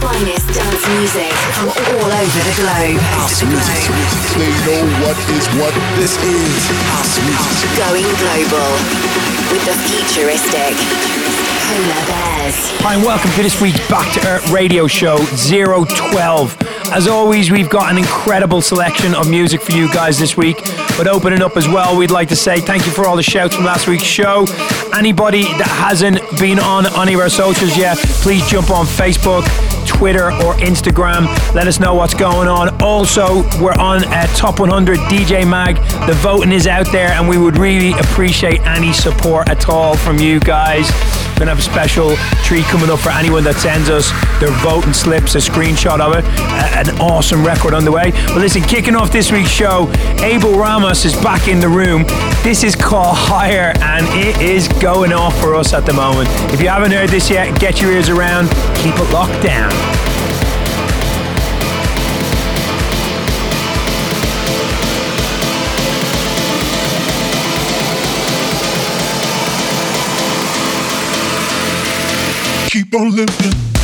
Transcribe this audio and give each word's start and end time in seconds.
finest 0.00 0.46
dance 0.52 0.84
music 0.98 1.32
from 1.56 1.68
all 1.68 2.10
over 2.10 2.40
the 2.44 2.54
globe. 2.60 3.00
House 3.16 3.42
music. 3.42 3.82
They 4.36 4.52
know 4.66 4.84
what 5.04 5.16
is 5.32 5.46
what. 5.56 5.74
This 5.96 6.16
is 6.22 6.62
house 6.92 7.16
music. 7.24 7.70
Going 7.80 8.08
global 8.20 8.70
with 9.50 9.64
the 9.64 9.76
futuristic 9.88 10.76
Polar 11.66 12.02
Bears. 12.06 12.56
Hi, 12.82 12.94
and 12.94 13.02
welcome 13.04 13.30
to 13.32 13.42
this 13.42 13.60
week's 13.60 13.80
Back 13.88 14.12
to 14.14 14.28
Earth 14.28 14.50
radio 14.50 14.86
show 14.86 15.18
012. 15.48 16.56
As 16.92 17.08
always, 17.08 17.50
we've 17.50 17.68
got 17.68 17.90
an 17.90 17.98
incredible 17.98 18.62
selection 18.62 19.14
of 19.14 19.28
music 19.28 19.60
for 19.60 19.72
you 19.72 19.92
guys 19.92 20.18
this 20.18 20.36
week. 20.36 20.58
But 20.96 21.08
opening 21.08 21.42
up 21.42 21.56
as 21.56 21.66
well, 21.68 21.96
we'd 21.96 22.12
like 22.12 22.28
to 22.28 22.36
say 22.36 22.60
thank 22.60 22.86
you 22.86 22.92
for 22.92 23.06
all 23.06 23.16
the 23.16 23.22
shouts 23.22 23.56
from 23.56 23.64
last 23.64 23.88
week's 23.88 24.04
show. 24.04 24.46
Anybody 24.94 25.42
that 25.58 25.68
hasn't 25.68 26.20
been 26.38 26.58
on 26.58 26.86
any 26.96 27.14
of 27.14 27.20
our 27.20 27.28
socials 27.28 27.76
yet, 27.76 27.98
please 28.22 28.46
jump 28.48 28.70
on 28.70 28.86
Facebook, 28.86 29.44
Twitter, 29.96 30.26
or 30.26 30.54
Instagram. 30.56 31.26
Let 31.54 31.66
us 31.66 31.80
know 31.80 31.94
what's 31.94 32.14
going 32.14 32.48
on. 32.48 32.80
Also, 32.82 33.42
we're 33.60 33.72
on 33.72 34.04
uh, 34.04 34.26
Top 34.34 34.60
100 34.60 34.98
DJ 35.00 35.48
Mag. 35.48 35.76
The 36.06 36.14
voting 36.14 36.52
is 36.52 36.66
out 36.66 36.90
there, 36.92 37.10
and 37.12 37.28
we 37.28 37.38
would 37.38 37.56
really 37.56 37.92
appreciate 37.92 38.60
any 38.66 38.92
support 38.92 39.48
at 39.48 39.68
all 39.68 39.96
from 39.96 40.18
you 40.18 40.38
guys. 40.40 40.90
Gonna 41.38 41.50
have 41.50 41.58
a 41.58 41.62
special 41.62 42.16
treat 42.44 42.64
coming 42.64 42.88
up 42.90 42.98
for 42.98 43.10
anyone 43.10 43.44
that 43.44 43.56
sends 43.56 43.90
us 43.90 44.10
their 44.40 44.50
voting 44.64 44.94
slips, 44.94 45.34
a 45.34 45.38
screenshot 45.38 46.00
of 46.00 46.16
it. 46.16 46.24
A- 46.24 46.78
an 46.88 47.00
awesome 47.00 47.44
record 47.44 47.74
on 47.74 47.84
the 47.84 47.92
way. 47.92 48.10
But 48.28 48.38
listen, 48.38 48.62
kicking 48.62 48.96
off 48.96 49.12
this 49.12 49.30
week's 49.30 49.50
show, 49.50 49.90
Abel 50.22 50.54
Ramos 50.58 51.04
is 51.04 51.14
back 51.22 51.46
in 51.48 51.60
the 51.60 51.68
room. 51.68 52.04
This 52.42 52.64
is 52.64 52.74
called 52.74 53.16
Higher, 53.16 53.72
and 53.82 54.06
it 54.14 54.40
is 54.40 54.66
going 54.80 55.12
off 55.12 55.38
for 55.40 55.54
us 55.54 55.72
at 55.74 55.84
the 55.84 55.92
moment. 55.92 56.28
If 56.54 56.60
you 56.62 56.68
haven't 56.68 56.92
heard 56.92 57.10
this 57.10 57.28
yet, 57.28 57.58
get 57.60 57.80
your 57.82 57.92
ears 57.92 58.08
around, 58.08 58.48
keep 58.76 58.94
it 58.98 59.12
locked 59.12 59.42
down. 59.42 60.15
Keep 72.96 73.02
on 73.02 73.75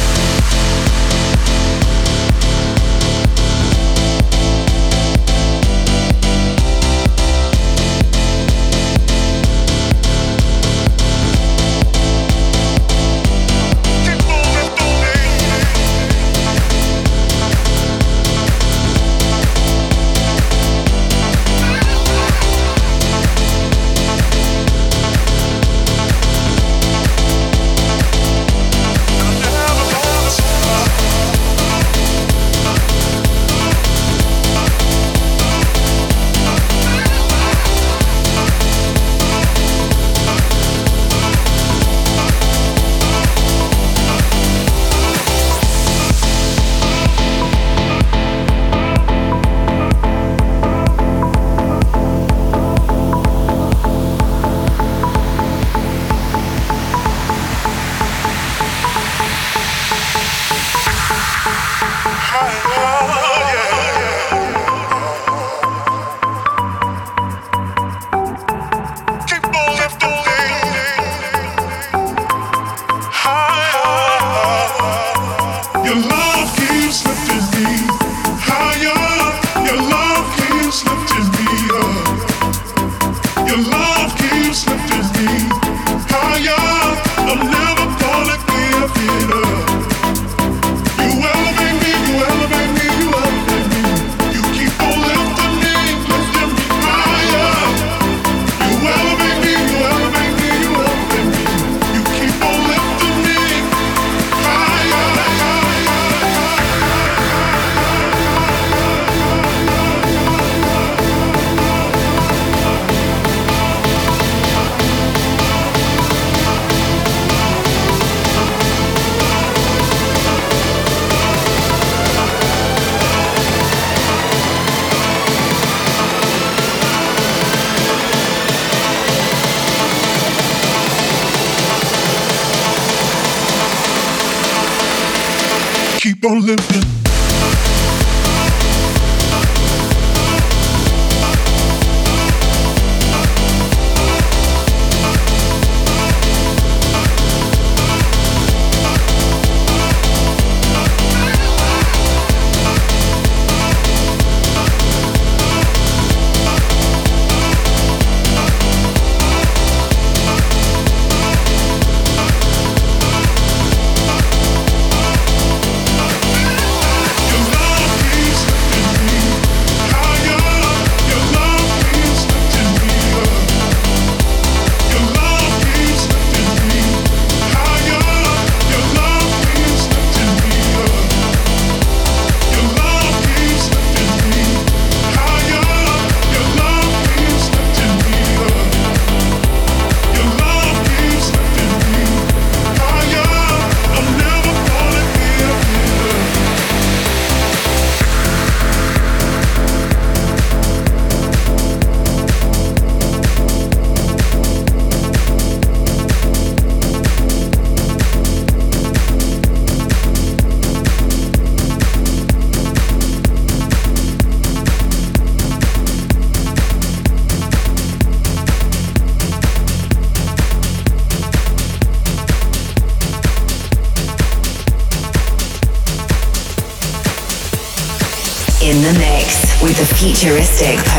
futuristic 230.03 230.92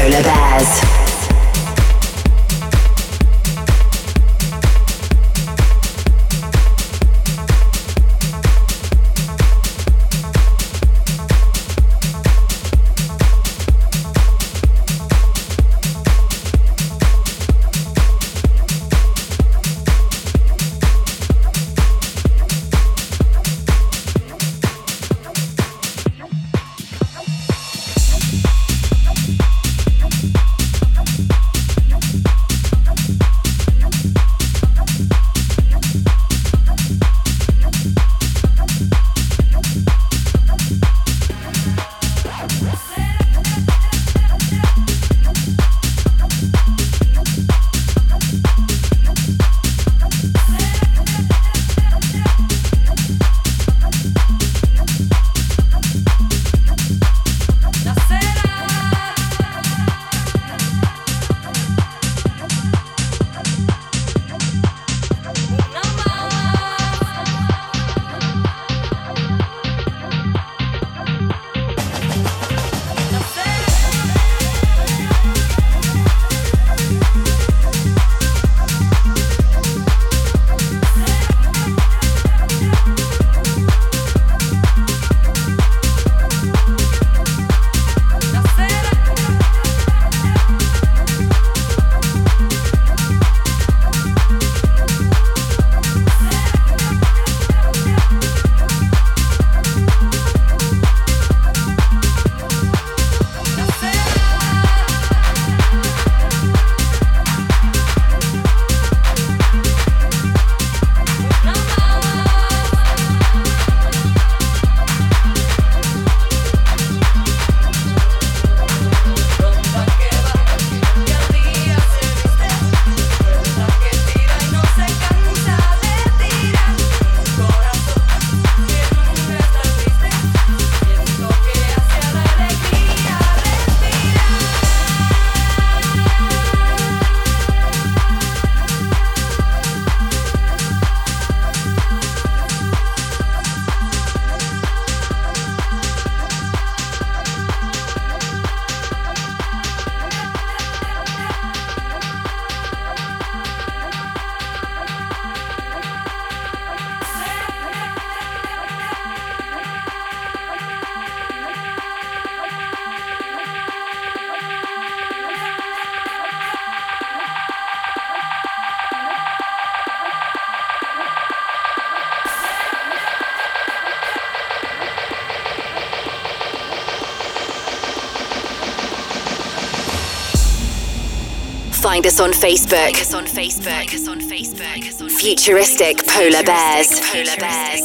Find 182.04 182.12
us 182.12 182.20
on 182.20 182.32
Facebook. 182.34 182.92
Facebook. 183.26 183.94
Us 183.94 184.08
on 184.10 184.20
Facebook. 184.20 185.10
Futuristic 185.22 186.06
polar 186.06 186.44
bears. 186.44 187.00
Polar 187.00 187.38
bears. 187.38 187.83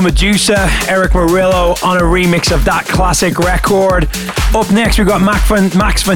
Medusa, 0.00 0.68
Erick 0.88 1.12
Morillo 1.12 1.82
on 1.84 1.98
a 1.98 2.02
remix 2.02 2.54
of 2.54 2.64
that 2.64 2.86
classic 2.86 3.38
record. 3.38 4.08
Up 4.54 4.70
next, 4.70 4.98
we've 4.98 5.06
got 5.06 5.20
Max, 5.20 5.48
Van, 5.48 5.76
Max 5.76 6.06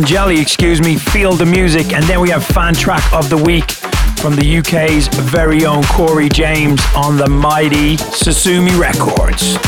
excuse 0.40 0.80
me, 0.80 0.97
Feel 0.97 1.33
the 1.33 1.47
Music, 1.47 1.92
and 1.92 2.04
then 2.04 2.21
we 2.21 2.30
have 2.30 2.45
Fan 2.45 2.75
Track 2.75 3.12
of 3.12 3.28
the 3.28 3.37
Week 3.37 3.71
from 4.16 4.37
the 4.37 4.59
UK's 4.59 5.09
very 5.30 5.66
own 5.66 5.83
Corey 5.85 6.28
James 6.28 6.80
on 6.95 7.16
the 7.16 7.28
mighty 7.28 7.97
Sosumi 7.97 8.78
Records. 8.78 9.59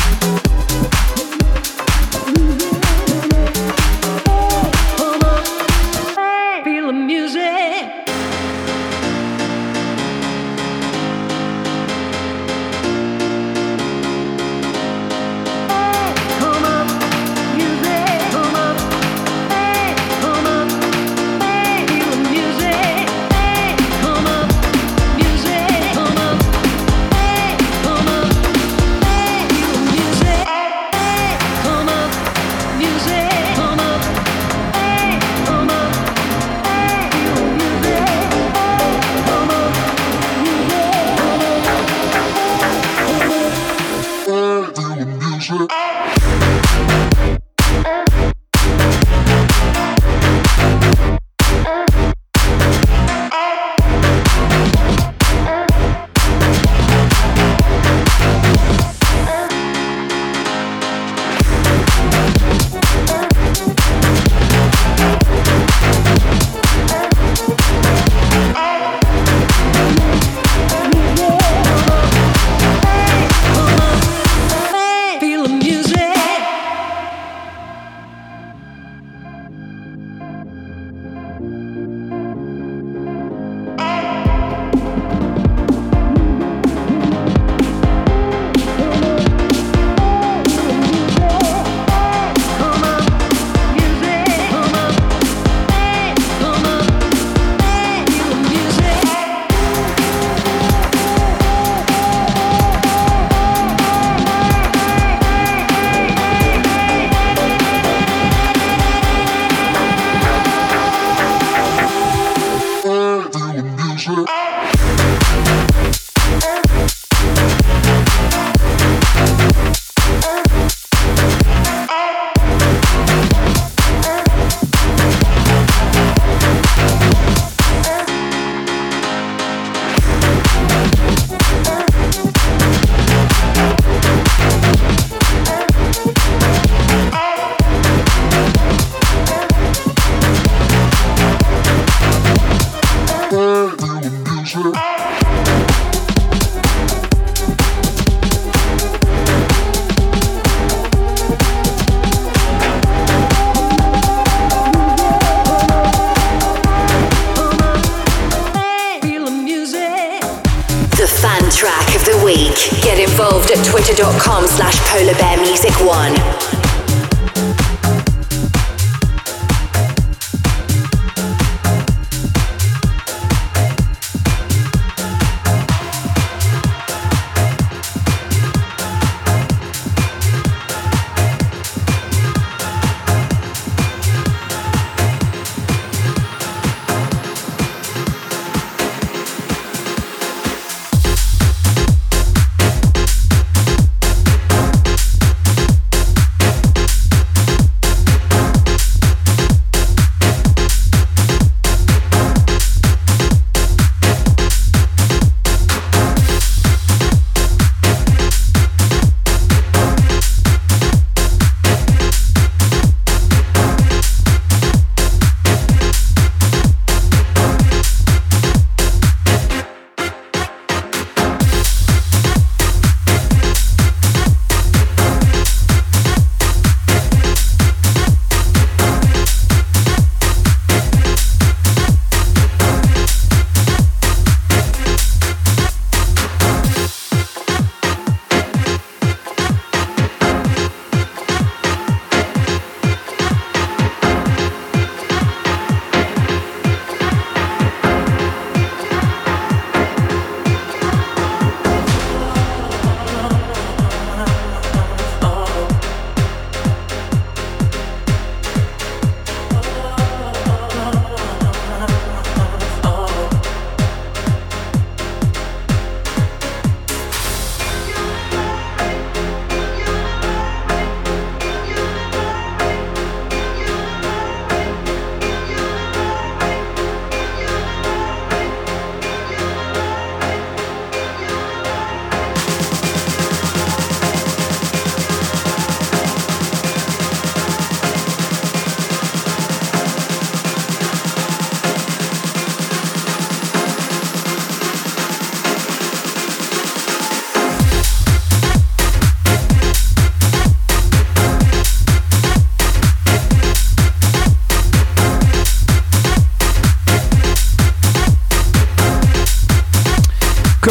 twitter.com 163.83 164.47
slash 164.47 164.77
polarbearmusic1. 164.81 166.48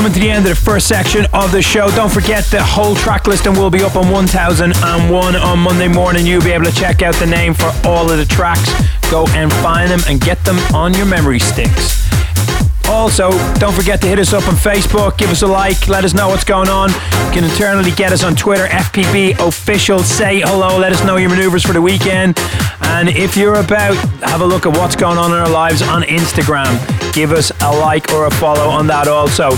Coming 0.09 0.23
to 0.23 0.27
the 0.27 0.31
end 0.31 0.47
of 0.47 0.57
the 0.57 0.65
first 0.65 0.89
section 0.89 1.27
of 1.35 1.53
the 1.53 1.61
show. 1.61 1.91
Don't 1.91 2.11
forget 2.11 2.45
the 2.45 2.63
whole 2.63 2.95
track 2.95 3.27
list 3.27 3.45
listing 3.45 3.61
will 3.61 3.71
be 3.71 3.83
up 3.83 3.97
on 3.97 4.11
1001 4.11 5.37
on 5.37 5.59
Monday 5.59 5.89
morning. 5.89 6.27
You'll 6.27 6.43
be 6.43 6.53
able 6.53 6.65
to 6.65 6.73
check 6.73 7.03
out 7.03 7.15
the 7.17 7.27
name 7.27 7.53
for 7.53 7.71
all 7.85 8.11
of 8.11 8.17
the 8.17 8.25
tracks. 8.25 8.71
Go 9.11 9.27
and 9.29 9.53
find 9.55 9.91
them 9.91 10.01
and 10.09 10.21
get 10.21 10.43
them 10.45 10.59
on 10.75 10.95
your 10.95 11.05
memory 11.05 11.39
sticks. 11.39 12.09
Also, 12.89 13.31
don't 13.59 13.75
forget 13.75 14.01
to 14.01 14.07
hit 14.07 14.19
us 14.19 14.33
up 14.33 14.49
on 14.49 14.55
Facebook, 14.55 15.19
give 15.19 15.29
us 15.29 15.43
a 15.43 15.47
like, 15.47 15.89
let 15.89 16.05
us 16.05 16.15
know 16.15 16.29
what's 16.29 16.45
going 16.45 16.71
on. 16.71 16.89
You 16.89 17.33
can 17.33 17.45
internally 17.45 17.91
get 17.91 18.13
us 18.13 18.25
on 18.25 18.35
Twitter, 18.35 18.67
FPB 18.67 19.47
official. 19.47 19.99
Say 19.99 20.41
hello, 20.41 20.79
let 20.79 20.93
us 20.93 21.05
know 21.05 21.17
your 21.17 21.29
maneuvers 21.29 21.65
for 21.65 21.75
the 21.75 21.83
weekend. 21.83 22.39
And 22.81 23.11
if 23.11 23.37
you're 23.37 23.61
about, 23.61 23.95
have 24.23 24.41
a 24.41 24.47
look 24.47 24.65
at 24.65 24.75
what's 24.75 24.97
going 24.97 25.19
on 25.19 25.33
in 25.33 25.37
our 25.37 25.51
lives 25.51 25.83
on 25.83 26.03
Instagram. 26.03 26.73
Give 27.13 27.33
us 27.33 27.53
a 27.61 27.71
like 27.71 28.11
or 28.13 28.27
a 28.27 28.31
follow 28.31 28.69
on 28.69 28.87
that 28.87 29.07
also. 29.07 29.51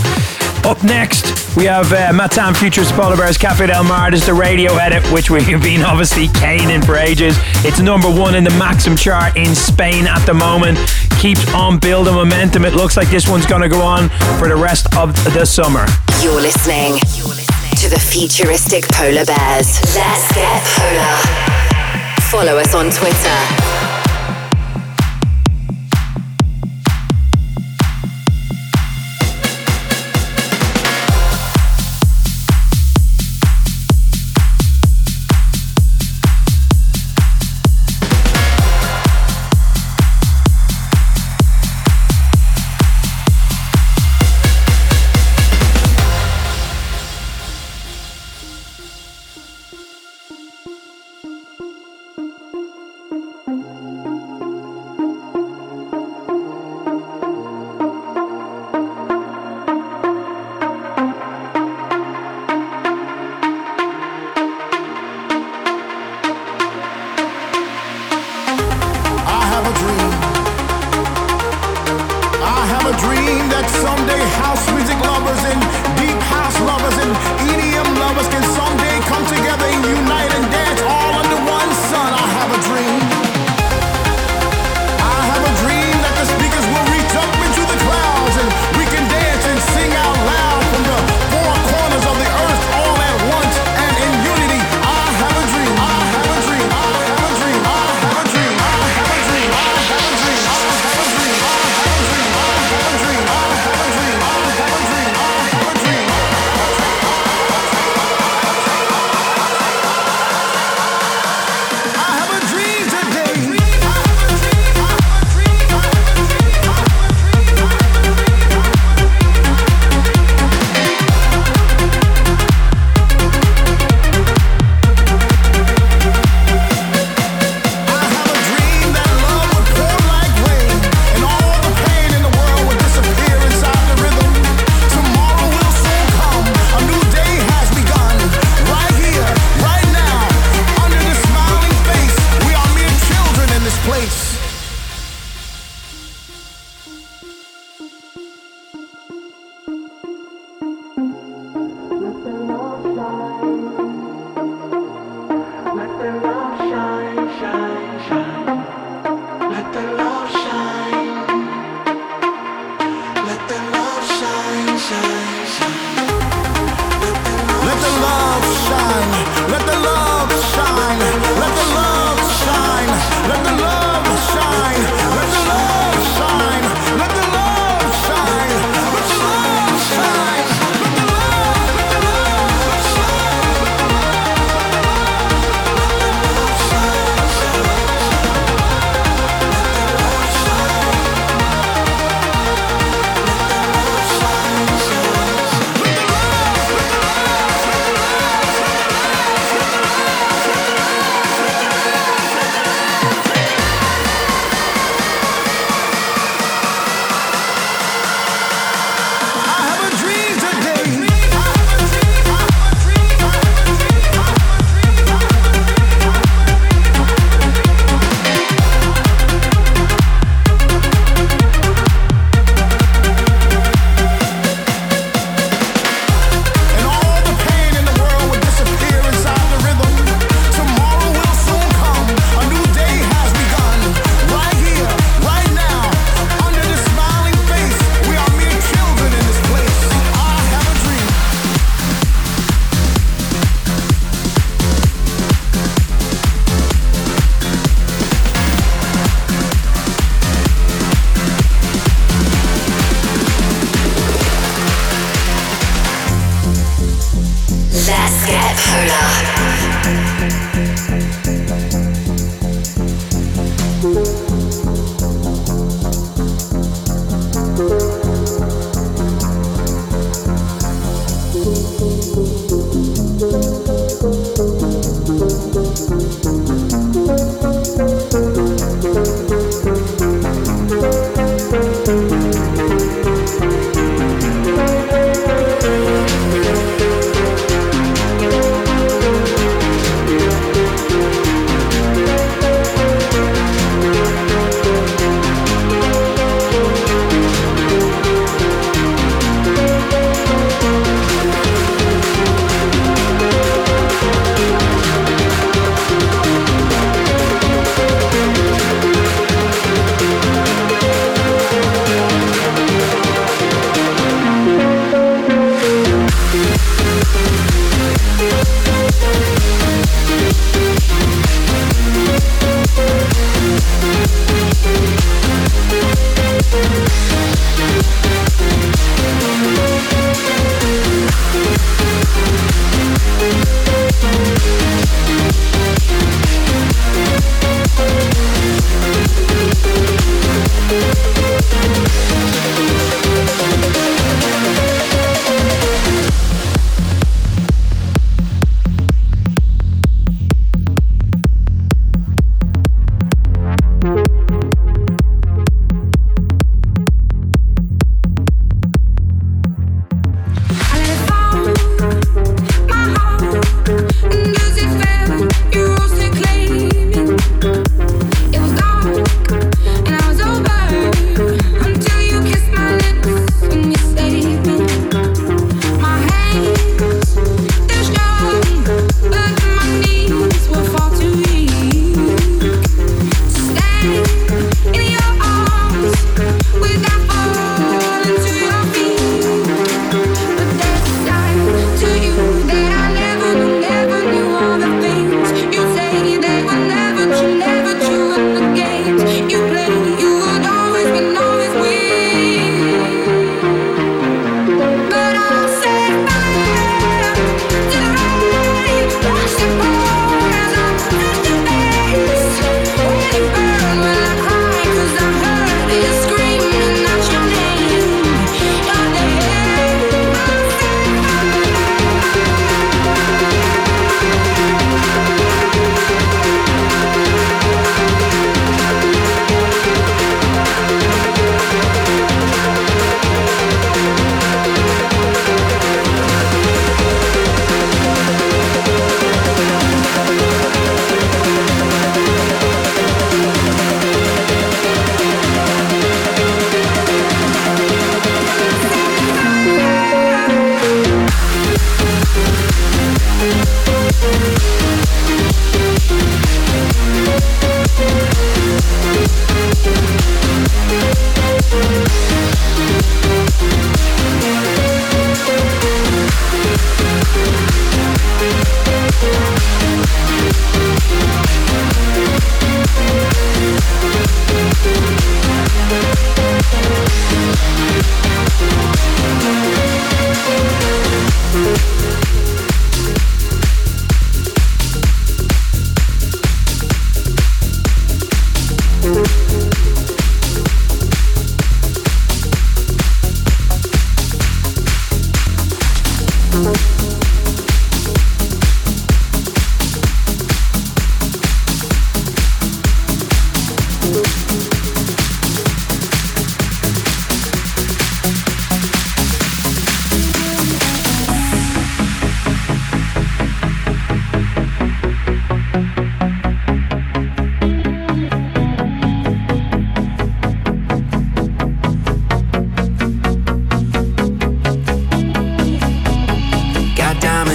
Up 0.65 0.85
next, 0.85 1.57
we 1.57 1.65
have 1.65 1.91
uh, 1.93 2.13
MATTN 2.13 2.57
Futures 2.57 2.93
Polar 2.93 3.17
Bears 3.17 3.39
Cafe 3.39 3.67
Del 3.67 3.83
Mar. 3.83 4.11
This 4.11 4.21
is 4.21 4.27
the 4.27 4.35
radio 4.35 4.77
edit, 4.77 5.03
which 5.11 5.31
we've 5.31 5.47
been 5.63 5.83
obviously 5.83 6.29
caning 6.29 6.83
for 6.83 6.97
ages. 6.97 7.37
It's 7.65 7.81
number 7.81 8.09
one 8.09 8.35
in 8.35 8.45
the 8.45 8.51
Maxim 8.51 8.95
chart 8.95 9.37
in 9.37 9.55
Spain 9.55 10.07
at 10.07 10.25
the 10.27 10.35
moment. 10.35 10.79
Keeps 11.19 11.53
on 11.55 11.79
building 11.79 12.15
momentum. 12.15 12.65
It 12.65 12.75
looks 12.75 12.97
like 12.97 13.09
this 13.09 13.27
one's 13.29 13.47
going 13.47 13.63
to 13.63 13.69
go 13.69 13.81
on 13.81 14.11
for 14.39 14.49
the 14.49 14.57
rest 14.57 14.95
of 14.97 15.15
the 15.33 15.45
summer. 15.45 15.87
You're 16.23 16.41
listening 16.41 16.99
to 17.81 17.89
the 17.89 17.99
futuristic 17.99 18.85
Polar 18.89 19.25
Bears. 19.25 19.81
Let's 19.97 20.35
get 20.35 20.63
polar. 20.77 22.21
Follow 22.31 22.59
us 22.59 22.75
on 22.75 22.91
Twitter 22.91 23.80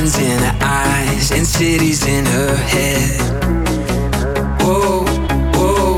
in 0.05 0.37
her 0.37 0.57
eyes 0.61 1.31
and 1.31 1.47
cities 1.47 2.05
in 2.05 2.23
her 2.27 2.55
head. 2.55 3.17
Whoa, 4.61 5.01
whoa, 5.57 5.97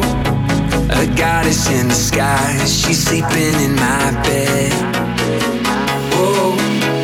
a 0.96 1.04
goddess 1.18 1.70
in 1.70 1.90
disguise. 1.90 2.72
She's 2.72 3.04
sleeping 3.04 3.56
in 3.60 3.76
my 3.76 4.12
bed. 4.24 4.72
Whoa, 6.16 6.56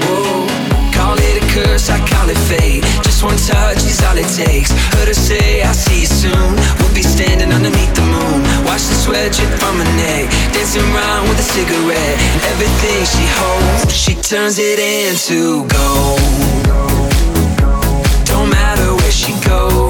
whoa, 0.08 0.48
call 0.96 1.18
it 1.20 1.44
a 1.44 1.46
curse, 1.52 1.90
I 1.90 2.00
call 2.08 2.30
it 2.30 2.40
fate. 2.48 2.84
Just 3.04 3.22
one 3.22 3.36
touch 3.36 3.84
is 3.84 4.02
all 4.08 4.18
it 4.18 4.32
takes. 4.32 4.72
Her 4.96 5.06
to 5.06 5.14
say, 5.14 5.62
I'll 5.62 5.74
see 5.74 6.02
you 6.02 6.08
soon. 6.08 6.56
We'll 6.80 6.96
be 6.96 7.04
standing 7.04 7.52
underneath 7.52 7.94
the 7.96 8.08
moon. 8.08 8.40
Watch 8.64 8.88
the 8.88 8.96
sweat 8.96 9.34
drip 9.34 9.52
from 9.60 9.76
her 9.76 9.92
neck. 10.00 10.32
Dancing 10.56 10.88
around 10.96 11.28
with 11.28 11.38
a 11.38 11.48
cigarette. 11.52 12.18
And 12.32 12.44
everything 12.56 13.04
she 13.04 13.26
holds, 13.28 13.92
she 13.92 14.16
turns 14.16 14.58
it 14.58 14.80
into 14.80 15.68
gold. 15.68 16.93
She 19.14 19.32
goes. 19.48 19.83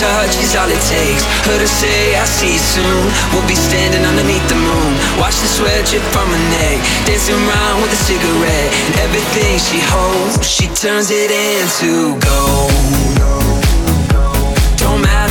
Touch 0.00 0.34
is 0.42 0.56
all 0.56 0.68
it 0.70 0.82
takes. 0.90 1.24
Her 1.46 1.66
say, 1.66 2.16
I'll 2.18 2.26
see 2.26 2.54
you 2.54 2.62
soon. 2.62 3.04
We'll 3.32 3.46
be 3.46 3.54
standing 3.54 4.04
underneath 4.04 4.46
the 4.48 4.58
moon. 4.58 4.90
Watch 5.18 5.38
the 5.38 5.48
sweat 5.48 5.86
drip 5.86 6.02
from 6.10 6.28
her 6.28 6.44
neck. 6.58 6.78
Dancing 7.06 7.38
around 7.38 7.82
with 7.82 7.92
a 7.92 8.00
cigarette. 8.00 8.70
And 8.86 8.94
everything 9.06 9.58
she 9.58 9.78
holds, 9.92 10.42
she 10.42 10.66
turns 10.74 11.10
it 11.10 11.30
into 11.30 12.18
gold. 12.20 12.72
Don't 14.76 15.00
matter 15.00 15.23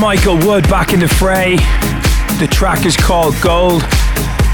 Michael 0.00 0.38
Wood 0.38 0.66
back 0.70 0.94
in 0.94 1.00
the 1.00 1.08
fray. 1.08 1.56
The 2.40 2.48
track 2.50 2.86
is 2.86 2.96
called 2.96 3.36
Gold. 3.42 3.82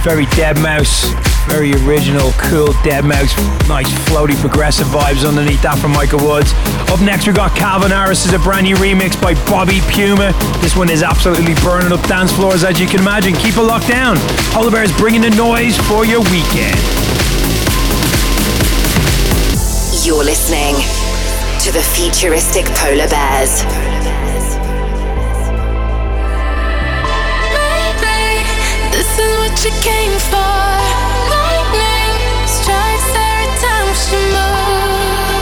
Very 0.02 0.26
Deadmau5, 0.34 1.46
very 1.48 1.72
original, 1.86 2.32
cool 2.50 2.74
Deadmau5. 2.82 3.68
Nice 3.68 3.86
floaty 4.10 4.34
progressive 4.40 4.88
vibes 4.88 5.24
underneath 5.24 5.62
that 5.62 5.78
from 5.78 5.92
Michael 5.92 6.18
Woods. 6.18 6.50
Up 6.90 7.00
next 7.00 7.26
we've 7.26 7.36
got 7.36 7.54
Calvin 7.56 7.92
Harris 7.92 8.26
is 8.26 8.32
a 8.32 8.40
brand 8.40 8.64
new 8.64 8.74
remix 8.74 9.14
by 9.22 9.34
Bobby 9.46 9.78
Puma. 9.86 10.34
This 10.58 10.74
one 10.74 10.90
is 10.90 11.04
absolutely 11.04 11.54
burning 11.62 11.92
up 11.92 12.02
dance 12.08 12.32
floors 12.32 12.64
as 12.64 12.80
you 12.80 12.88
can 12.88 12.98
imagine. 12.98 13.32
Keep 13.34 13.56
it 13.56 13.62
locked 13.62 13.86
down. 13.86 14.16
Polar 14.50 14.72
Bear's 14.72 14.90
bringing 14.98 15.22
the 15.22 15.30
noise 15.30 15.78
for 15.86 16.04
your 16.04 16.26
weekend. 16.34 16.74
You're 20.02 20.26
listening 20.26 20.74
to 21.62 21.70
the 21.70 21.86
futuristic 21.94 22.66
polar 22.74 23.06
bears. 23.06 23.85
She 33.96 34.14
moves, 34.14 35.35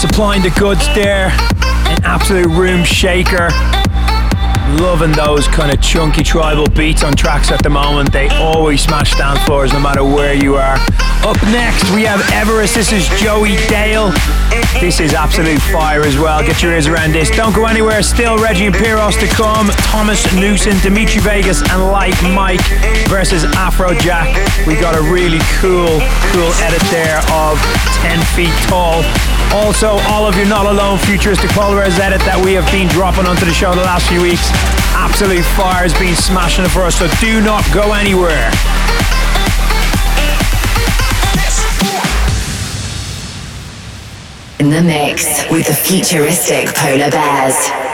supplying 0.00 0.40
the 0.40 0.50
goods 0.58 0.86
there. 0.94 1.28
An 1.92 2.02
absolute 2.04 2.46
room 2.46 2.84
shaker. 2.84 3.50
Loving 4.80 5.12
those 5.12 5.46
kind 5.48 5.70
of 5.70 5.82
chunky 5.82 6.22
tribal 6.22 6.66
beats 6.68 7.04
on 7.04 7.12
tracks 7.14 7.50
at 7.50 7.62
the 7.62 7.68
moment. 7.68 8.10
They 8.10 8.28
always 8.28 8.80
smash 8.80 9.14
dance 9.16 9.40
floors 9.40 9.74
no 9.74 9.80
matter 9.80 10.02
where 10.02 10.32
you 10.32 10.56
are. 10.56 10.76
Up 11.22 11.36
next, 11.52 11.84
we 11.92 12.04
have 12.04 12.22
Everest. 12.32 12.76
This 12.76 12.92
is 12.92 13.08
Joey 13.20 13.56
Dale. 13.68 14.10
This 14.80 15.00
is 15.00 15.12
absolute 15.12 15.60
fire 15.60 16.00
as 16.00 16.16
well. 16.16 16.40
Get 16.40 16.62
your 16.62 16.72
ears 16.72 16.86
around 16.86 17.12
this. 17.12 17.28
Don't 17.30 17.54
go 17.54 17.66
anywhere. 17.66 18.02
Still 18.02 18.38
Riggi 18.38 18.66
and 18.66 18.74
Piros 18.74 19.20
to 19.20 19.26
come. 19.26 19.68
Thomas 19.92 20.24
Newson, 20.34 20.78
Dimitri 20.80 21.20
Vegas, 21.20 21.60
and 21.70 21.90
Like 21.92 22.16
Mike 22.32 22.64
versus 23.08 23.44
Afrojack. 23.44 24.66
We 24.66 24.76
got 24.76 24.96
a 24.96 25.02
really 25.12 25.40
cool, 25.60 26.00
cool 26.32 26.52
edit 26.64 26.80
there 26.88 27.18
of 27.32 27.60
10 28.00 28.18
feet 28.34 28.54
tall. 28.66 29.04
Also, 29.52 29.98
Olive 30.06 30.36
your 30.36 30.46
Not 30.46 30.66
Alone 30.66 30.96
futuristic 30.98 31.50
Polar 31.50 31.82
Bears 31.82 31.98
edit 31.98 32.20
that 32.20 32.38
we 32.38 32.52
have 32.52 32.70
been 32.70 32.86
dropping 32.86 33.26
onto 33.26 33.44
the 33.44 33.52
show 33.52 33.74
the 33.74 33.82
last 33.82 34.06
few 34.06 34.22
weeks. 34.22 34.46
Absolute 34.94 35.42
fire 35.58 35.82
has 35.82 35.94
been 35.98 36.14
smashing 36.14 36.64
it 36.64 36.70
for 36.70 36.82
us, 36.82 36.94
so 36.94 37.10
do 37.18 37.42
not 37.42 37.66
go 37.74 37.90
anywhere. 37.90 38.46
In 44.62 44.70
the 44.70 44.82
mix 44.82 45.42
with 45.50 45.66
the 45.66 45.74
futuristic 45.74 46.70
polar 46.76 47.10
bears. 47.10 47.89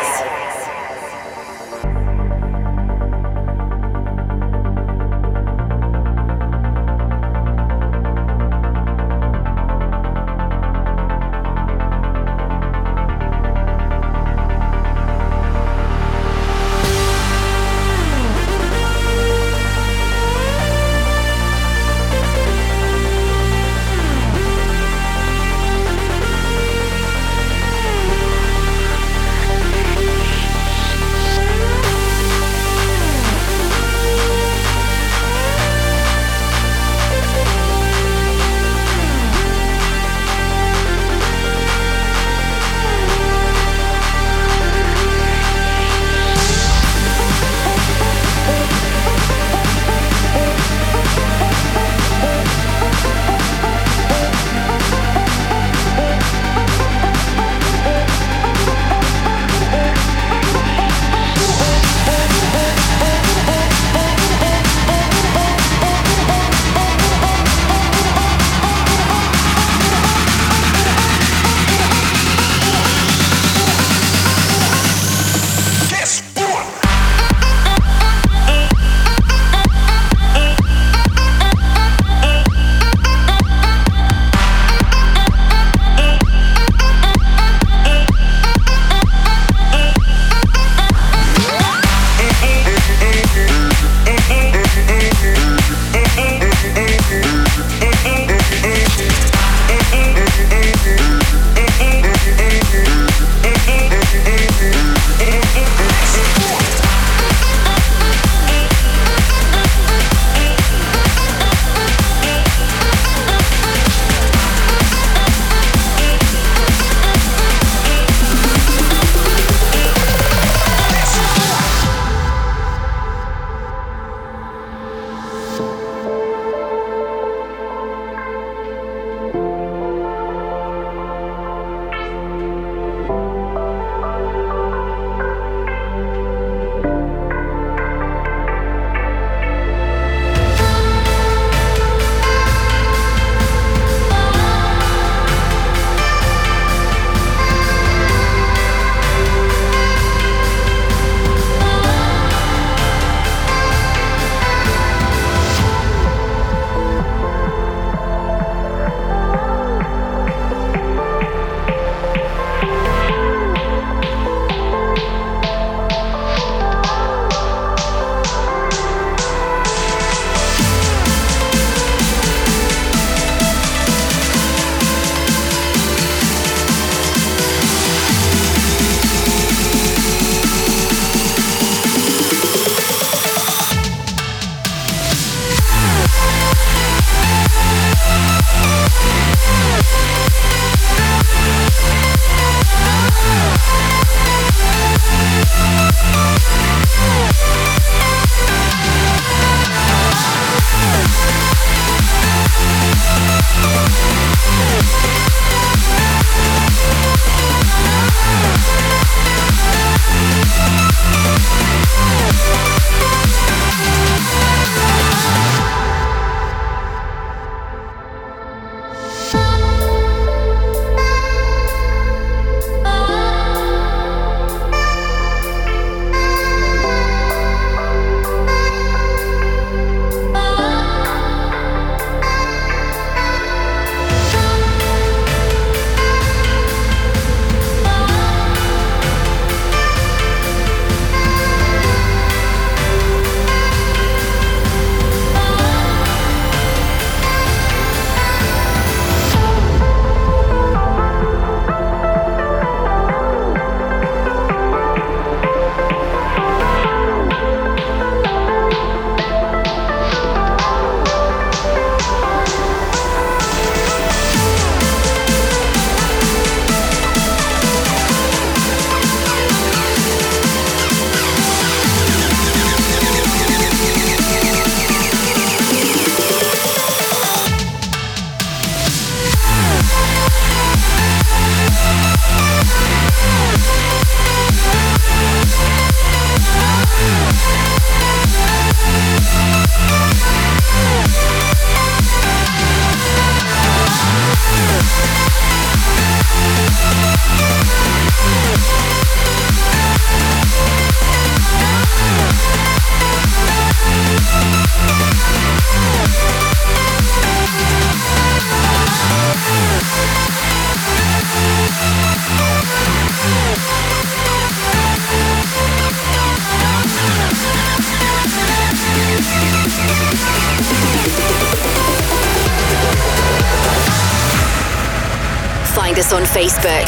us 326.07 326.13
on 326.13 326.23
Facebook. 326.23 326.87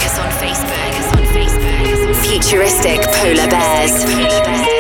Futuristic 2.23 3.01
Polar 3.01 3.49
Bears. 3.49 4.78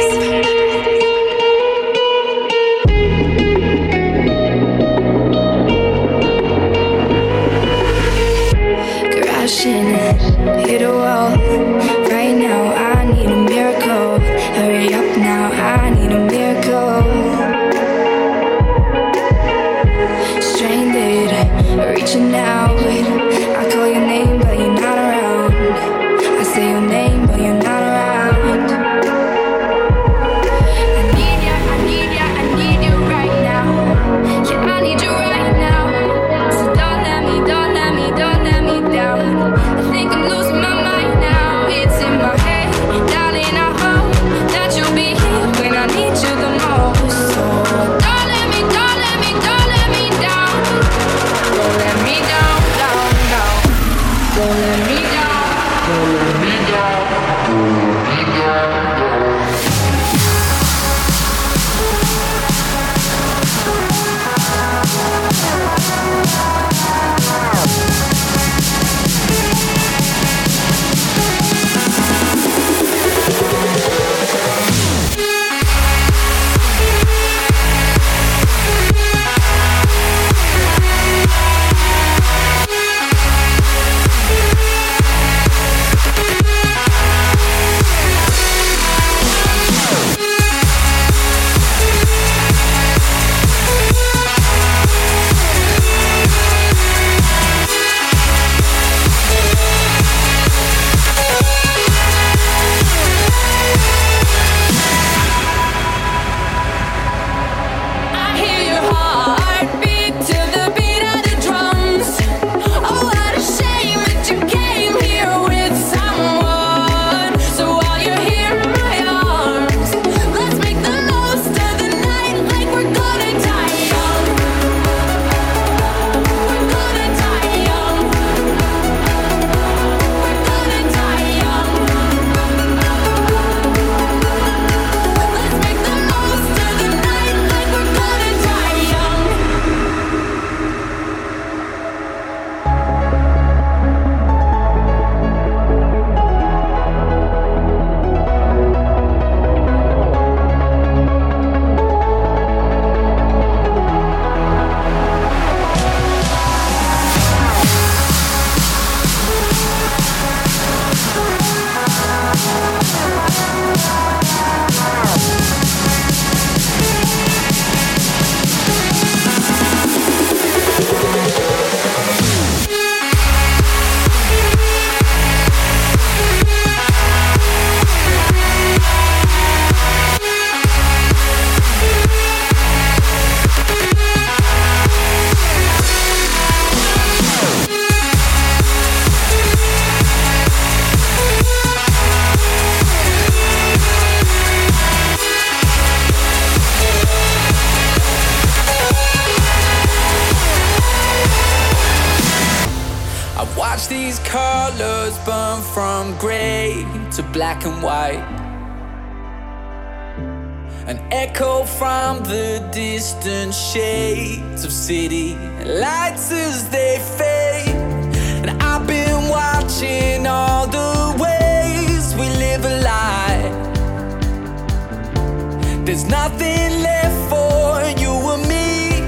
There's 225.89 226.05
nothing 226.05 226.83
left 226.83 227.19
for 227.31 227.81
you 227.99 228.13
and 228.13 228.43
me. 228.47 229.01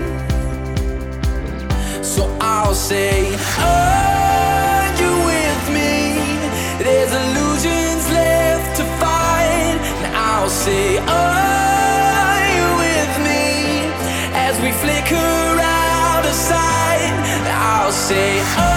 So 2.03 2.25
I'll 2.41 2.75
say, 2.75 3.37
Are 3.59 4.89
you 4.97 5.13
with 5.29 5.63
me? 5.77 6.17
There's 6.83 7.13
illusions 7.13 8.09
left 8.11 8.79
to 8.79 8.85
find. 8.97 9.79
And 9.79 10.17
I'll 10.17 10.49
say, 10.49 10.97
Are 10.97 12.45
you 12.57 12.69
with 12.85 13.15
me? 13.29 13.93
As 14.33 14.59
we 14.63 14.73
flicker 14.73 15.61
out 15.61 16.25
of 16.25 16.33
sight, 16.33 17.13
I'll 17.53 17.93
say, 17.93 18.41
oh, 18.57 18.70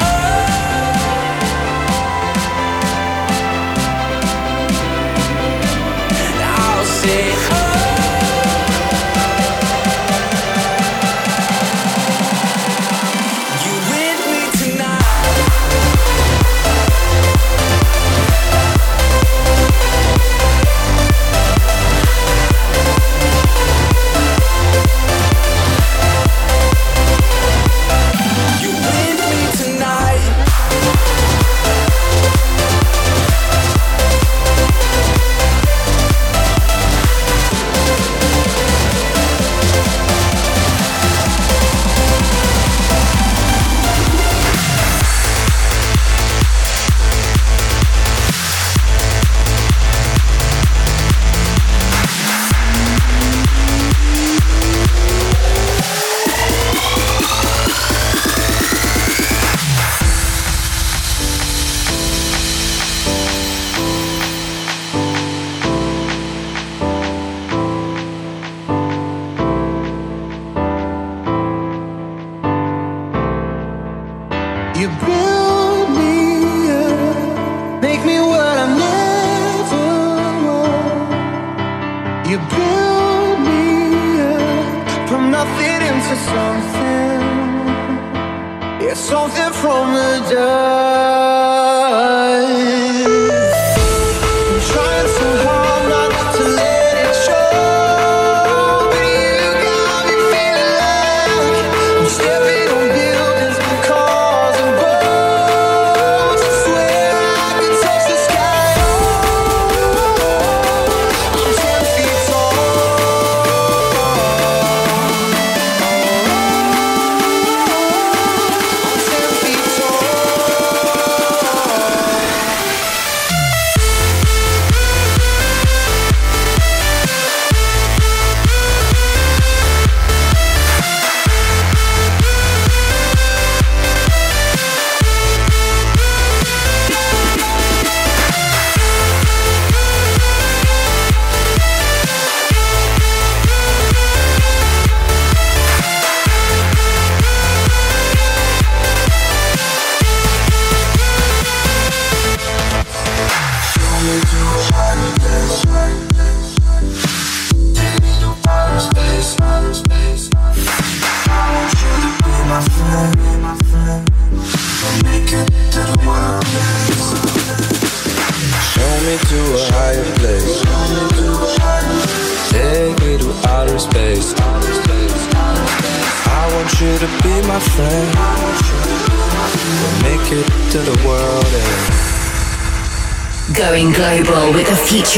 Oh. 0.00 0.47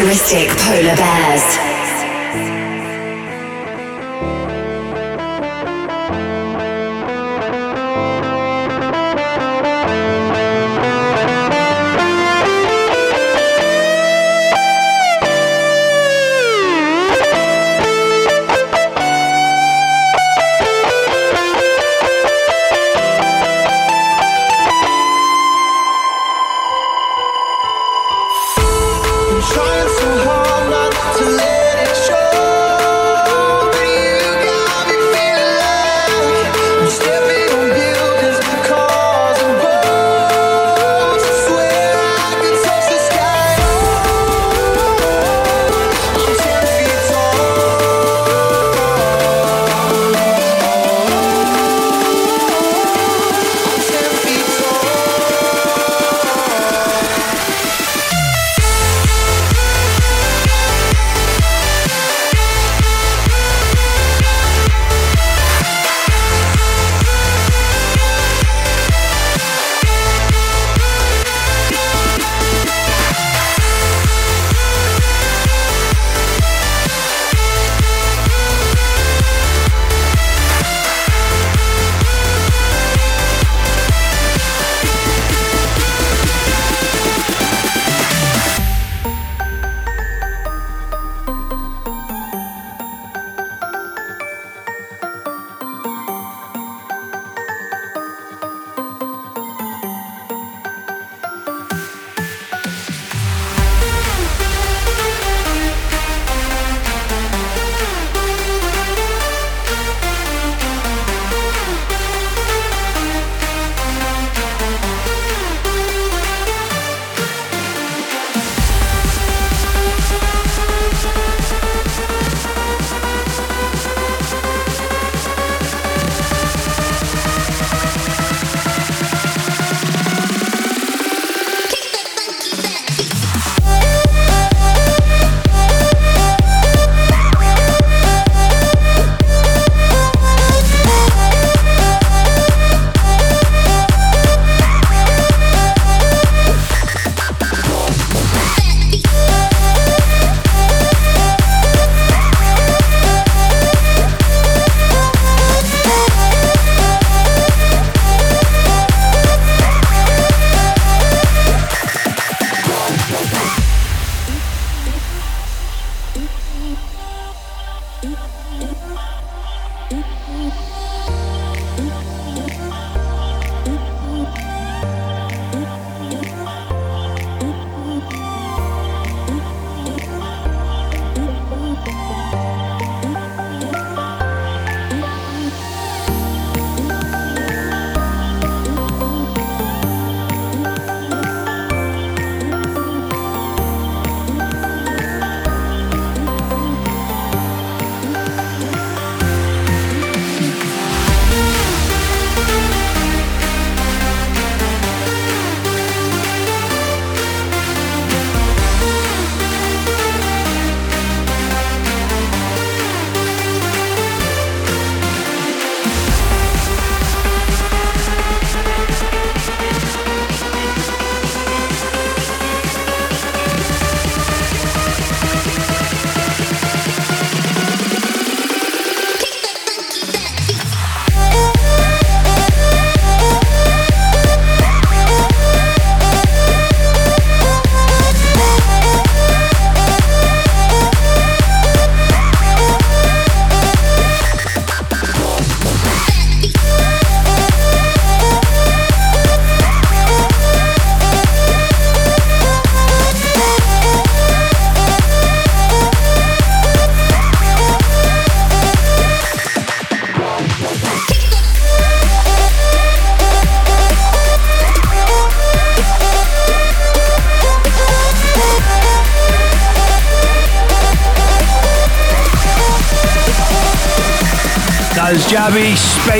Futuristic 0.00 0.49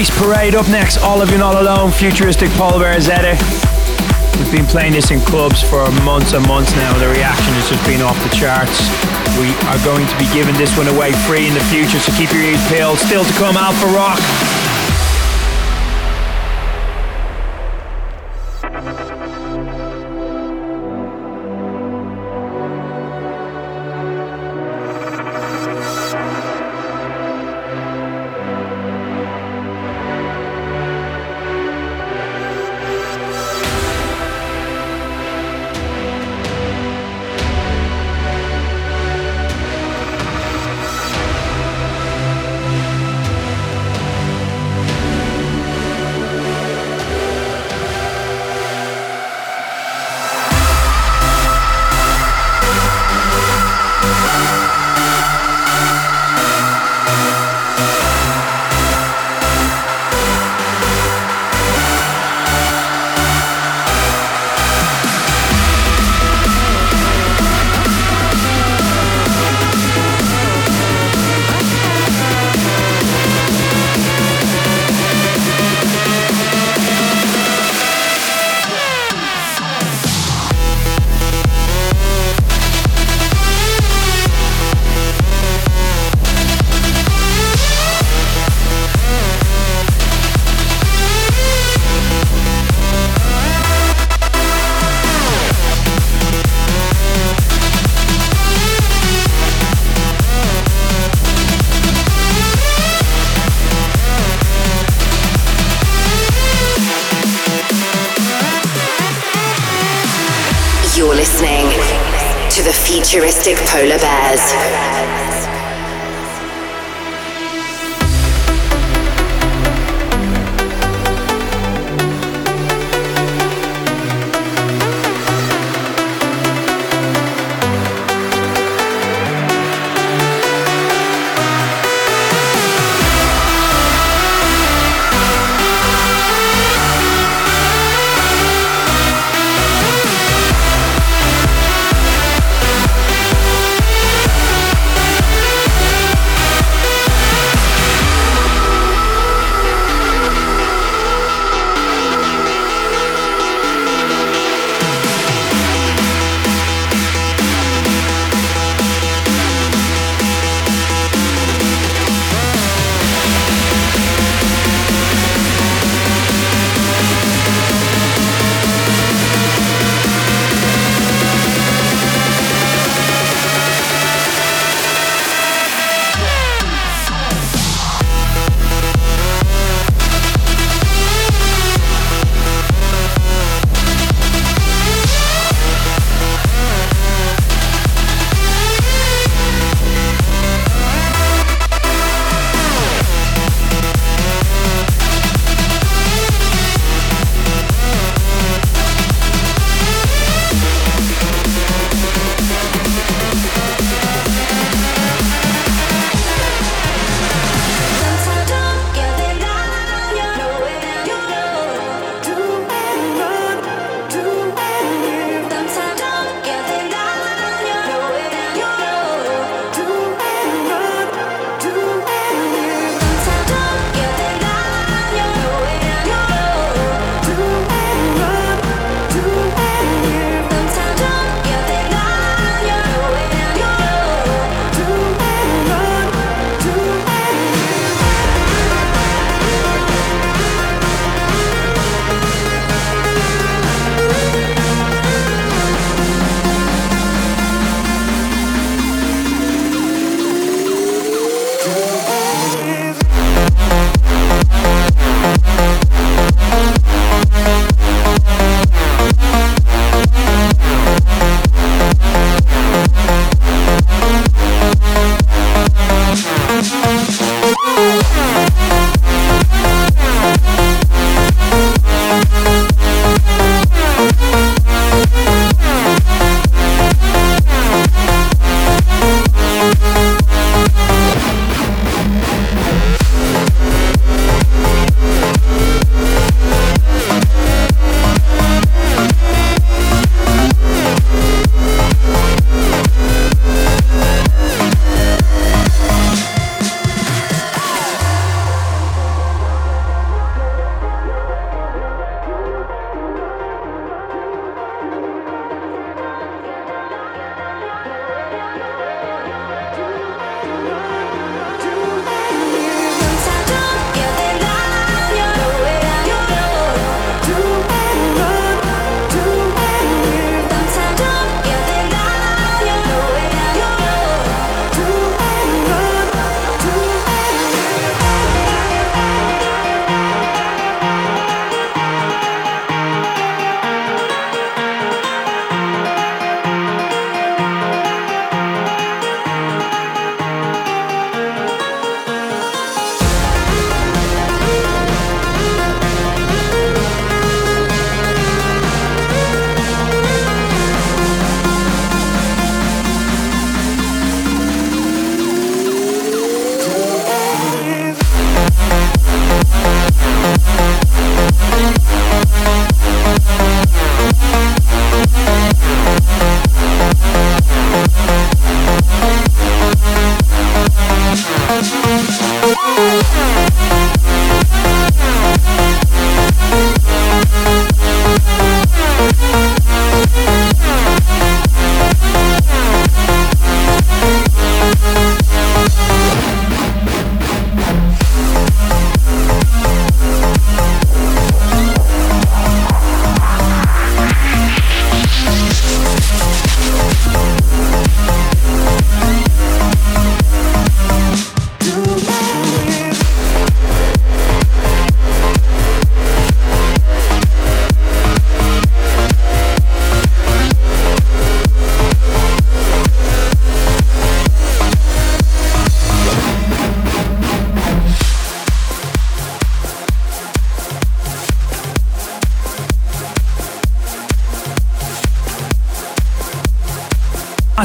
Space 0.01 0.19
Parade. 0.19 0.55
Up 0.55 0.67
next, 0.71 0.97
Olive 1.03 1.31
You 1.31 1.37
Not 1.37 1.57
Alone, 1.57 1.91
Futuristic 1.91 2.49
Polar 2.53 2.79
Bears 2.81 3.11
edit. 3.11 3.37
We've 4.39 4.51
been 4.51 4.65
playing 4.65 4.93
this 4.93 5.11
in 5.11 5.21
clubs 5.21 5.63
for 5.63 5.85
months 6.09 6.33
and 6.33 6.47
months 6.49 6.75
now, 6.75 6.97
the 6.97 7.09
reaction 7.09 7.53
has 7.53 7.69
just 7.69 7.85
been 7.85 8.01
off 8.01 8.17
the 8.25 8.35
charts. 8.35 8.81
We 9.37 9.53
are 9.69 9.77
going 9.85 10.07
to 10.07 10.17
be 10.17 10.25
giving 10.33 10.57
this 10.57 10.75
one 10.79 10.89
away 10.89 11.13
free 11.29 11.47
in 11.49 11.53
the 11.53 11.65
future, 11.69 11.99
so 11.99 12.17
keep 12.17 12.33
your 12.33 12.41
ears 12.41 12.67
peeled. 12.73 12.97
Still 12.97 13.25
to 13.25 13.33
come, 13.35 13.57
Alpharock. 13.57 14.60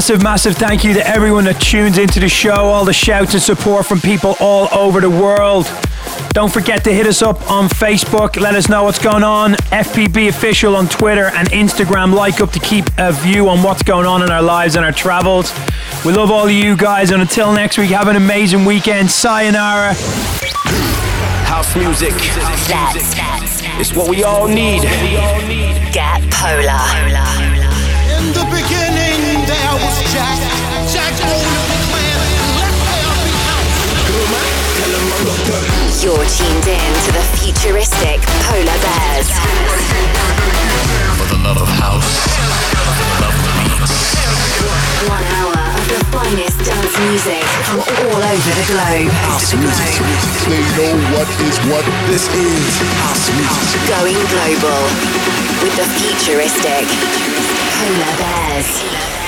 Massive, 0.06 0.22
massive 0.22 0.56
thank 0.56 0.84
you 0.84 0.94
to 0.94 1.04
everyone 1.04 1.42
that 1.46 1.60
tunes 1.60 1.98
into 1.98 2.20
the 2.20 2.28
show, 2.28 2.52
all 2.52 2.84
the 2.84 2.92
shouts 2.92 3.34
and 3.34 3.42
support 3.42 3.86
from 3.86 4.00
people 4.00 4.36
all 4.38 4.72
over 4.72 5.00
the 5.00 5.10
world. 5.10 5.68
Don't 6.28 6.52
forget 6.52 6.84
to 6.84 6.92
hit 6.92 7.08
us 7.08 7.22
up 7.22 7.50
on 7.50 7.68
Facebook. 7.68 8.40
Let 8.40 8.54
us 8.54 8.68
know 8.68 8.84
what's 8.84 9.00
going 9.00 9.24
on. 9.24 9.54
FPB 9.74 10.28
Official 10.28 10.76
on 10.76 10.86
Twitter 10.86 11.32
and 11.34 11.48
Instagram. 11.48 12.14
Like 12.14 12.40
up 12.40 12.52
to 12.52 12.60
keep 12.60 12.84
a 12.98 13.10
view 13.14 13.48
on 13.48 13.64
what's 13.64 13.82
going 13.82 14.06
on 14.06 14.22
in 14.22 14.30
our 14.30 14.42
lives 14.42 14.76
and 14.76 14.84
our 14.84 14.92
travels. 14.92 15.52
We 16.04 16.12
love 16.12 16.30
all 16.30 16.44
of 16.44 16.52
you 16.52 16.76
guys. 16.76 17.10
And 17.10 17.20
until 17.20 17.52
next 17.52 17.76
week, 17.76 17.90
have 17.90 18.06
an 18.06 18.14
amazing 18.14 18.64
weekend. 18.64 19.10
Sayonara. 19.10 19.94
House 21.50 21.74
music. 21.74 22.12
That's 22.68 23.90
It's 23.90 23.92
what 23.92 24.08
we 24.08 24.22
all 24.22 24.46
need. 24.46 24.82
Get 24.82 26.22
Polar. 26.30 26.78
In 28.18 28.32
the 28.32 28.44
beginning, 28.54 28.85
there 30.16 30.86
Jack. 30.88 31.12
Jack 31.12 31.12
owned 31.28 31.44
a 31.44 31.78
clan. 31.92 32.18
Let 32.56 32.72
there 32.88 33.12
be 33.20 33.36
house. 33.44 33.76
You're 36.00 36.24
tuned 36.24 36.66
in 36.68 36.92
to 37.04 37.10
the 37.12 37.24
futuristic 37.36 38.20
Polar 38.48 38.78
Bears. 38.80 39.28
For 41.20 41.26
the 41.28 41.38
love 41.44 41.60
of 41.60 41.68
house, 41.68 42.08
for 42.72 42.94
the 42.96 43.08
love 43.20 43.36
of 43.36 43.44
beats. 43.60 43.92
One 45.04 45.26
hour 45.36 45.60
of 45.76 45.84
the 45.92 46.00
finest 46.08 46.58
dance 46.64 46.96
music 47.08 47.44
from 47.68 47.80
all 47.84 48.22
over 48.22 48.52
the 48.56 48.66
globe. 48.72 49.12
House 49.28 49.52
music. 49.52 50.00
They 50.48 50.64
know 50.80 50.96
what 51.12 51.28
is 51.44 51.58
what 51.68 51.84
this 52.08 52.24
is. 52.32 52.72
House 53.04 53.28
music. 53.36 53.84
Going 53.90 54.20
global 54.32 54.80
with 55.60 55.74
the 55.76 55.86
futuristic 56.00 56.88
Polar 57.76 58.14
Bears. 58.16 59.25